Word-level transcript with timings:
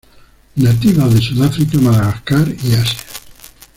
Nativas 0.55 1.13
de 1.13 1.21
Sudáfrica, 1.21 1.77
Madagascar 1.77 2.47
y 2.63 2.73
Asia. 2.73 3.03